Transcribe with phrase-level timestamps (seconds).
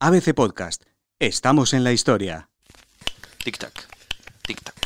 [0.00, 0.84] ABC Podcast.
[1.18, 2.50] Estamos en la historia.
[3.44, 3.88] Tic-tac,
[4.46, 4.76] tic-tac,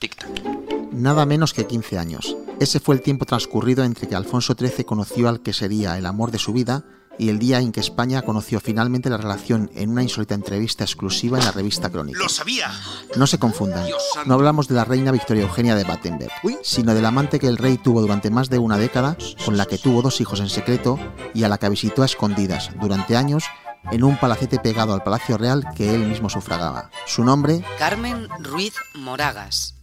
[0.00, 0.90] tic-tac.
[0.90, 2.34] Nada menos que 15 años.
[2.58, 6.30] Ese fue el tiempo transcurrido entre que Alfonso XIII conoció al que sería el amor
[6.30, 6.86] de su vida
[7.18, 11.36] y el día en que España conoció finalmente la relación en una insólita entrevista exclusiva
[11.36, 12.18] en la revista Crónica.
[12.18, 12.70] ¡Lo sabía!
[13.16, 13.86] No se confundan,
[14.24, 17.76] no hablamos de la reina Victoria Eugenia de Battenberg, sino del amante que el rey
[17.76, 20.98] tuvo durante más de una década, con la que tuvo dos hijos en secreto
[21.34, 23.44] y a la que visitó a escondidas durante años
[23.90, 26.90] en un palacete pegado al Palacio Real que él mismo sufragaba.
[27.06, 29.74] Su nombre, Carmen Ruiz Moragas.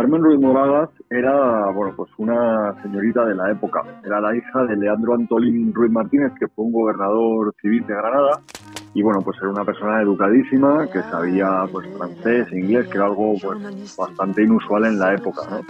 [0.00, 3.82] Carmen Ruiz Moragas era, bueno, pues una señorita de la época.
[4.02, 8.40] Era la hija de Leandro Antolín Ruiz Martínez, que fue un gobernador civil de Granada.
[8.92, 13.34] Y bueno, pues era una persona educadísima, que sabía pues francés, inglés, que era algo
[13.40, 15.60] pues bastante inusual en la época, ¿no?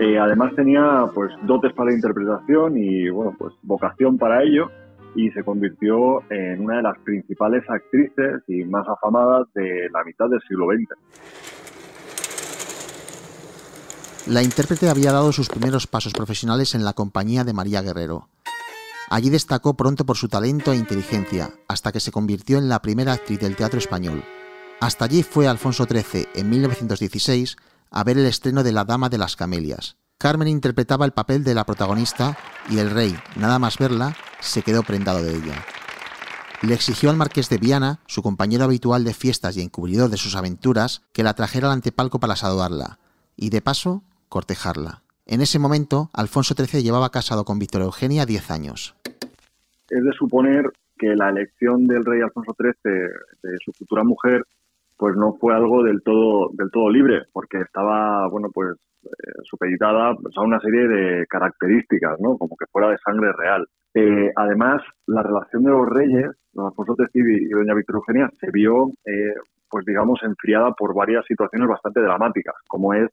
[0.00, 4.70] Eh, además tenía pues dotes para la interpretación y bueno, pues vocación para ello
[5.14, 10.28] y se convirtió en una de las principales actrices y más afamadas de la mitad
[10.28, 10.94] del siglo XX.
[14.28, 18.28] La intérprete había dado sus primeros pasos profesionales en la compañía de María Guerrero.
[19.10, 23.14] Allí destacó pronto por su talento e inteligencia, hasta que se convirtió en la primera
[23.14, 24.22] actriz del teatro español.
[24.80, 27.56] Hasta allí fue Alfonso XIII, en 1916,
[27.90, 29.96] a ver el estreno de La Dama de las Camelias.
[30.18, 32.36] Carmen interpretaba el papel de la protagonista
[32.68, 35.64] y el rey, nada más verla, se quedó prendado de ella.
[36.60, 40.34] Le exigió al marqués de Viana, su compañero habitual de fiestas y encubridor de sus
[40.34, 42.98] aventuras, que la trajera al antepalco para saludarla,
[43.36, 45.02] y de paso cortejarla.
[45.30, 48.96] En ese momento, Alfonso XIII llevaba casado con Victoria Eugenia 10 años.
[49.90, 50.64] Es de suponer
[50.98, 52.92] que la elección del rey Alfonso XIII
[53.42, 54.42] de su futura mujer
[54.96, 60.16] pues no fue algo del todo del todo libre porque estaba bueno pues eh, supeditada
[60.20, 64.82] pues, a una serie de características no como que fuera de sangre real eh, además
[65.06, 69.34] la relación de los reyes don Alfonso XIII y doña Victoria Eugenia se vio eh,
[69.70, 73.08] pues digamos enfriada por varias situaciones bastante dramáticas como es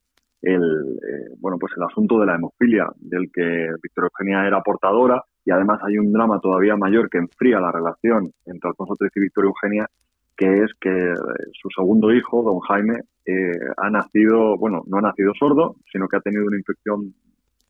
[0.45, 5.23] el, eh, bueno, pues el asunto de la hemofilia, del que Victoria Eugenia era portadora,
[5.43, 9.19] y además hay un drama todavía mayor que enfría la relación entre Alfonso XIII y
[9.21, 9.89] Victoria Eugenia,
[10.37, 11.15] que es que eh,
[11.59, 16.17] su segundo hijo, don Jaime, eh, ha nacido, bueno, no ha nacido sordo, sino que
[16.17, 17.15] ha tenido una infección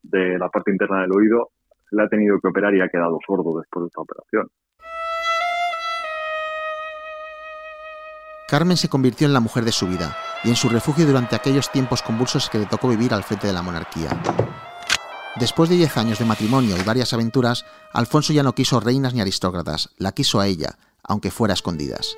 [0.02, 1.48] de la parte interna del oído,
[1.92, 4.48] le ha tenido que operar y ha quedado sordo después de esta operación.
[8.48, 10.14] Carmen se convirtió en la mujer de su vida
[10.46, 13.52] y en su refugio durante aquellos tiempos convulsos que le tocó vivir al frente de
[13.52, 14.10] la monarquía.
[15.34, 19.20] Después de 10 años de matrimonio y varias aventuras, Alfonso ya no quiso reinas ni
[19.20, 22.16] aristócratas, la quiso a ella, aunque fuera a escondidas.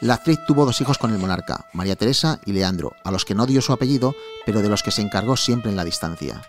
[0.00, 3.34] La actriz tuvo dos hijos con el monarca, María Teresa y Leandro, a los que
[3.34, 4.14] no dio su apellido,
[4.44, 6.42] pero de los que se encargó siempre en la distancia.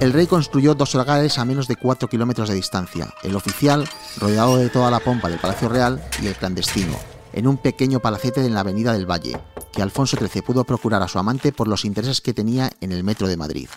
[0.00, 4.56] El rey construyó dos hogares a menos de 4 kilómetros de distancia, el oficial, rodeado
[4.56, 6.96] de toda la pompa del Palacio Real, y el clandestino,
[7.32, 9.40] en un pequeño palacete en la Avenida del Valle,
[9.74, 13.04] que Alfonso XIII pudo procurar a su amante por los intereses que tenía en el
[13.04, 13.68] metro de Madrid.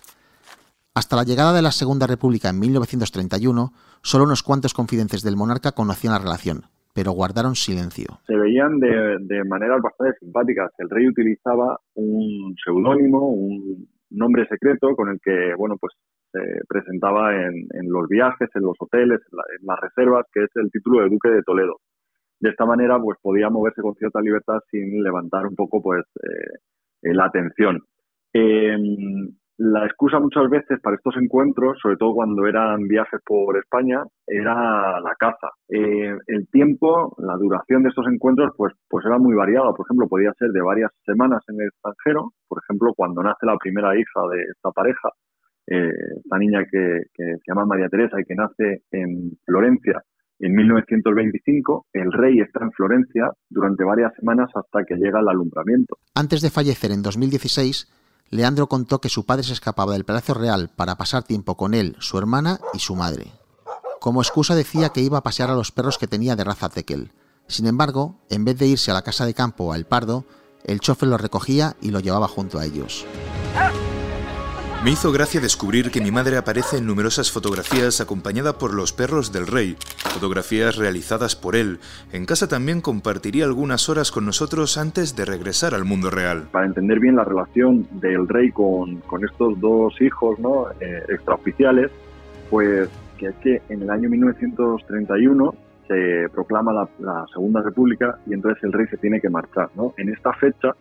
[0.94, 3.72] Hasta la llegada de la Segunda República en 1931,
[4.02, 6.64] solo unos cuantos confidentes del monarca conocían la relación,
[6.94, 8.20] pero guardaron silencio.
[8.28, 10.72] Se veían de, maneras bastante simpáticas.
[10.80, 15.94] El rey utilizaba un seudónimo, un nombre secreto con el que, bueno, pues
[16.34, 21.02] se presentaba en, los viajes, en los hoteles, en las reservas, que es el título
[21.02, 21.78] de Duque de Toledo
[22.42, 27.14] de esta manera pues podía moverse con cierta libertad sin levantar un poco pues eh,
[27.14, 27.80] la atención.
[28.34, 34.04] Em, la excusa muchas veces para estos encuentros, sobre todo cuando eran viajes por España,
[34.26, 35.50] era la caza.
[35.70, 39.72] Eh, el tiempo, la duración de estos encuentros, pues, pues era muy variada.
[39.74, 42.32] Por ejemplo, podía ser de varias semanas en el extranjero.
[42.48, 45.10] Por ejemplo, cuando nace la primera hija de esta pareja,
[45.68, 50.02] eh, esta niña que se llama María Teresa y que nace en Florencia,
[50.42, 55.98] en 1925, el rey está en Florencia durante varias semanas hasta que llega el alumbramiento.
[56.16, 57.88] Antes de fallecer en 2016,
[58.32, 61.96] Leandro contó que su padre se escapaba del Palacio Real para pasar tiempo con él,
[62.00, 63.26] su hermana y su madre.
[64.00, 67.12] Como excusa decía que iba a pasear a los perros que tenía de raza tekel.
[67.48, 70.26] Sin embargo, en vez de irse a la casa de campo o al Pardo,
[70.64, 73.06] el chofer lo recogía y lo llevaba junto a ellos.
[74.84, 79.32] Me hizo gracia descubrir que mi madre aparece en numerosas fotografías acompañada por los perros
[79.32, 79.76] del rey,
[80.12, 81.78] fotografías realizadas por él.
[82.12, 86.48] En casa también compartiría algunas horas con nosotros antes de regresar al mundo real.
[86.52, 90.66] Para entender bien la relación del rey con, estos dos hijos ¿no?
[90.80, 91.92] Eh, extraoficiales,
[92.50, 92.90] pues
[93.20, 95.54] que es que en el año 1931
[95.88, 99.70] se proclama la, la, Segunda República y entonces el rey se tiene que marchar.
[99.76, 99.94] ¿no?
[99.98, 100.72] En esta fecha,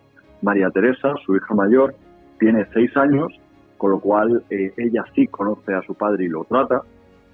[0.41, 1.95] María Teresa, su hija mayor,
[2.39, 3.31] tiene seis años
[3.81, 6.83] con lo cual eh, ella sí conoce a su padre y lo trata,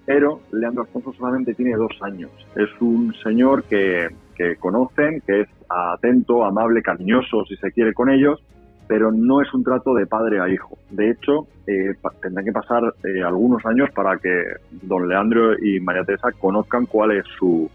[0.05, 2.31] pero Leandro Alfonso solamente tiene dos años.
[2.55, 4.07] Es un señor que,
[4.37, 8.41] que conocen, que es atento, amable, cariñoso, si se quiere, con ellos,
[8.87, 10.79] pero no es un trato de padre a hijo.
[10.89, 16.05] De hecho, eh, tendrán que pasar eh, algunos años para que don Leandro y María
[16.05, 17.69] Teresa conozcan cuál es su,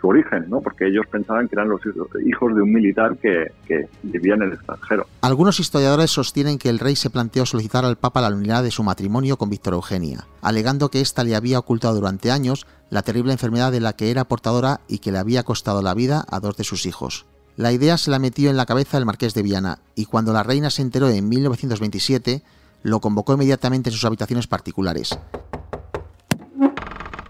[0.00, 0.60] su origen, ¿no?
[0.60, 1.80] porque ellos pensaban que eran los
[2.24, 5.06] hijos de un militar que, que, vivía en el extranjero.
[5.20, 8.82] Algunos historiadores sostienen que el rey se planteó solicitar al Papa la nulidad de su
[8.82, 13.72] matrimonio con Víctor Eugenia, alegando que ésta le había ocultado durante años la terrible enfermedad
[13.72, 16.64] de la que era portadora y que le había costado la vida a dos de
[16.64, 17.26] sus hijos.
[17.56, 20.42] La idea se la metió en la cabeza el marqués de Viana, y cuando la
[20.42, 22.42] reina se enteró en 1927,
[22.82, 25.18] lo convocó inmediatamente en sus habitaciones particulares.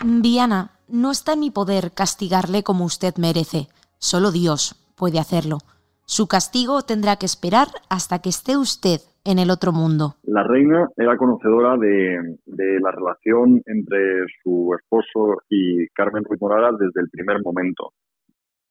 [0.05, 3.69] Viana, no está en mi poder castigarle como usted merece.
[3.99, 5.59] Solo Dios puede hacerlo.
[6.05, 10.17] Su castigo tendrá que esperar hasta que esté usted en el otro mundo.
[10.23, 12.37] La reina era conocedora de,
[12.81, 17.93] la relación entre su esposo y Carmen Ruiz Moragas desde el primer momento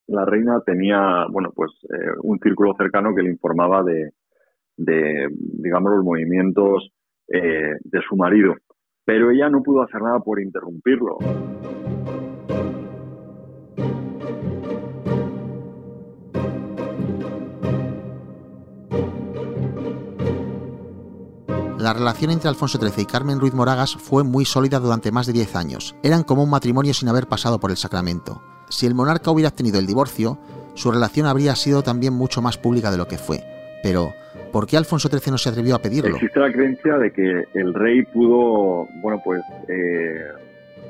[0.09, 4.11] la reina tenía, bueno, pues eh, un círculo cercano que le informaba de,
[4.77, 6.91] los movimientos
[7.27, 8.55] eh, de su marido.
[9.05, 11.17] Pero ella no pudo hacer nada por interrumpirlo.
[21.79, 25.31] La relación entre Alfonso XIII y Carmen Ruiz Moragas fue muy sólida durante más de
[25.31, 25.95] 10 años.
[26.03, 28.41] Eran como un matrimonio sin haber pasado por el sacramento.
[28.67, 30.37] Si el monarca hubiera obtenido el divorcio,
[30.73, 33.37] su relación habría sido también mucho más pública de lo que fue.
[33.81, 34.09] Pero,
[34.51, 36.17] ¿por qué Alfonso XIII no se atrevió a pedirlo?
[36.17, 40.19] Existe la creencia de que el rey pudo, bueno, pues, eh,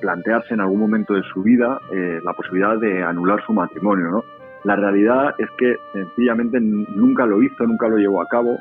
[0.02, 4.24] plantearse en algún momento de su vida eh, la posibilidad de anular su matrimonio, ¿no?
[4.64, 8.58] La realidad es que sencillamente nunca lo hizo, nunca lo llevó a cabo,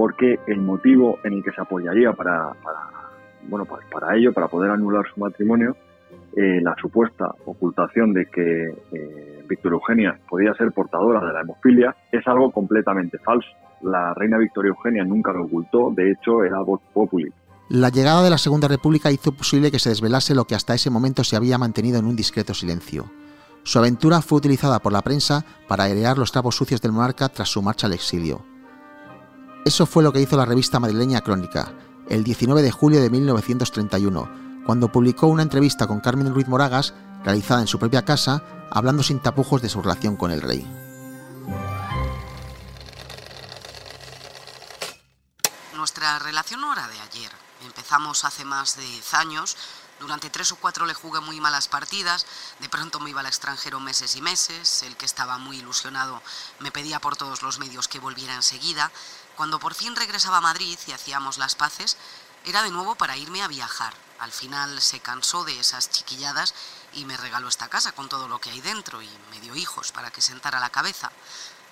[0.00, 2.54] porque el motivo en el que se apoyaría para,
[3.50, 5.76] bueno, pues para ello, para poder anular su matrimonio,
[6.34, 11.94] eh, la supuesta ocultación de que eh, Victoria Eugenia podía ser portadora de la hemofilia
[12.10, 13.50] es algo completamente falso.
[13.82, 17.30] La reina Victoria Eugenia nunca lo ocultó, de hecho era voz populi.
[17.68, 20.88] La llegada de la Segunda República hizo posible que se desvelase lo que hasta ese
[20.88, 23.04] momento se había mantenido en un discreto silencio.
[23.64, 27.50] Su aventura fue utilizada por la prensa para airear los trapos sucios del monarca tras
[27.50, 28.48] su marcha al exilio.
[29.64, 31.74] Eso fue lo que hizo la revista madrileña Crónica,
[32.08, 37.60] el 19 de julio de 1931, cuando publicó una entrevista con Carmen Ruiz Moragas, realizada
[37.60, 40.66] en su propia casa, hablando sin tapujos de su relación con el rey.
[45.74, 47.30] Nuestra relación no era de ayer.
[47.62, 49.56] Empezamos hace más de 10 años.
[50.00, 52.24] Durante tres o cuatro le jugué muy malas partidas.
[52.58, 54.82] De pronto me iba al extranjero meses y meses.
[54.82, 56.22] El que estaba muy ilusionado
[56.58, 58.90] me pedía por todos los medios que volviera enseguida.
[59.40, 61.96] Cuando por fin regresaba a Madrid y hacíamos las paces,
[62.44, 63.94] era de nuevo para irme a viajar.
[64.18, 66.54] Al final se cansó de esas chiquilladas
[66.92, 69.92] y me regaló esta casa con todo lo que hay dentro y me dio hijos
[69.92, 71.10] para que sentara la cabeza.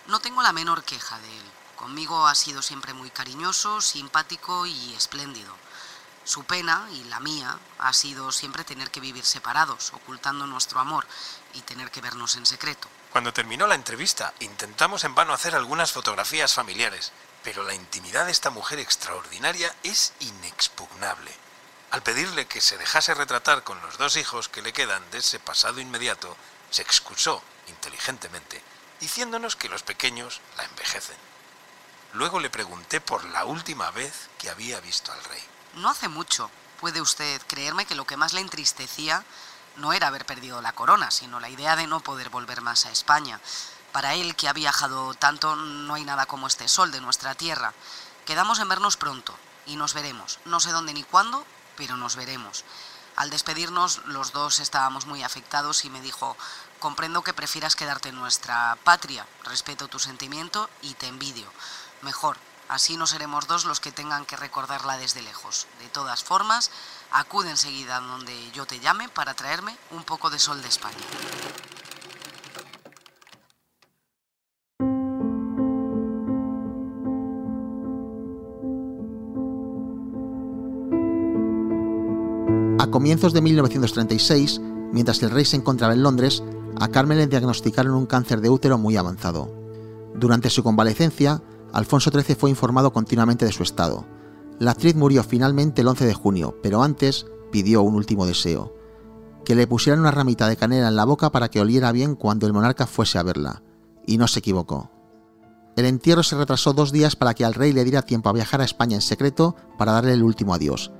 [0.06, 1.44] No tengo la menor queja de él.
[1.76, 5.54] Conmigo ha sido siempre muy cariñoso, simpático y espléndido.
[6.24, 11.06] Su pena, y la mía, ha sido siempre tener que vivir separados, ocultando nuestro amor
[11.52, 12.88] y tener que vernos en secreto.
[13.10, 17.12] Cuando terminó la entrevista, intentamos en vano hacer algunas fotografías familiares,
[17.48, 21.34] pero la intimidad de esta mujer extraordinaria es inexpugnable.
[21.90, 25.40] Al pedirle que se dejase retratar con los dos hijos que le quedan de ese
[25.40, 26.36] pasado inmediato,
[26.68, 28.62] se excusó inteligentemente,
[29.00, 31.16] diciéndonos que los pequeños la envejecen.
[32.12, 35.42] Luego le pregunté por la última vez que había visto al rey.
[35.72, 36.50] No hace mucho.
[36.80, 39.24] Puede usted creerme que lo que más le entristecía
[39.76, 42.90] no era haber perdido la corona, sino la idea de no poder volver más a
[42.90, 43.40] España.
[43.92, 47.72] Para él, que ha viajado tanto, no hay nada como este sol de nuestra tierra.
[48.26, 49.34] Quedamos en vernos pronto
[49.66, 50.38] y nos veremos.
[50.44, 51.44] No sé dónde ni cuándo,
[51.76, 52.64] pero nos veremos.
[53.16, 56.36] Al despedirnos, los dos estábamos muy afectados y me dijo,
[56.78, 61.50] comprendo que prefieras quedarte en nuestra patria, respeto tu sentimiento y te envidio.
[62.02, 62.36] Mejor,
[62.68, 65.66] así no seremos dos los que tengan que recordarla desde lejos.
[65.80, 66.70] De todas formas,
[67.10, 70.96] acude enseguida donde yo te llame para traerme un poco de sol de España.
[82.78, 84.60] A comienzos de 1936,
[84.92, 86.44] mientras el rey se encontraba en Londres,
[86.78, 89.52] a Carmen le diagnosticaron un cáncer de útero muy avanzado.
[90.14, 91.42] Durante su convalecencia,
[91.72, 94.06] Alfonso XIII fue informado continuamente de su estado.
[94.60, 98.72] La actriz murió finalmente el 11 de junio, pero antes pidió un último deseo,
[99.44, 102.46] que le pusieran una ramita de canela en la boca para que oliera bien cuando
[102.46, 103.62] el monarca fuese a verla,
[104.06, 104.92] y no se equivocó.
[105.76, 108.60] El entierro se retrasó dos días para que al rey le diera tiempo a viajar
[108.60, 110.92] a España en secreto para darle el último adiós.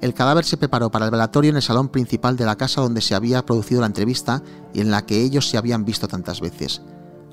[0.00, 3.00] El cadáver se preparó para el velatorio en el salón principal de la casa donde
[3.00, 4.42] se había producido la entrevista
[4.74, 6.82] y en la que ellos se habían visto tantas veces.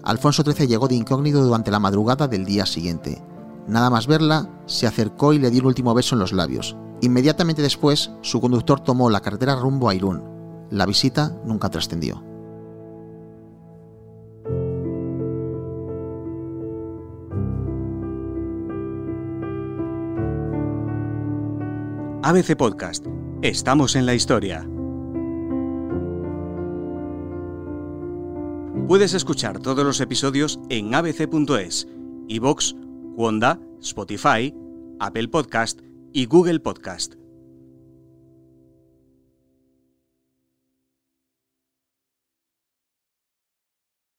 [0.03, 3.21] Alfonso XIII llegó de incógnito durante la madrugada del día siguiente.
[3.67, 6.75] Nada más verla, se acercó y le dio un último beso en los labios.
[7.01, 10.23] Inmediatamente después, su conductor tomó la carretera rumbo a Irún.
[10.69, 12.32] La visita nunca trascendió.
[22.25, 23.05] ABC Podcast.
[23.41, 24.65] Estamos en la historia.
[28.87, 31.85] Puedes escuchar todos los episodios en abc.es,
[32.29, 32.75] iVoox,
[33.17, 34.55] Wanda, Spotify,
[35.01, 35.81] Apple Podcast
[36.13, 37.15] y Google Podcast.